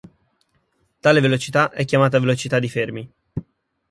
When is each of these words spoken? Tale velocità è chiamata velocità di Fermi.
Tale 1.01 1.19
velocità 1.19 1.69
è 1.69 1.85
chiamata 1.85 2.17
velocità 2.19 2.57
di 2.57 2.67
Fermi. 2.67 3.13